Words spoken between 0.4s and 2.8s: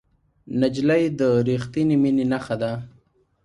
نجلۍ د رښتینې مینې نښه ده.